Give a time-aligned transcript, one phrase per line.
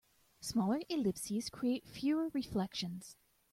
[0.39, 3.15] Smaller ellipses create fewer reflections.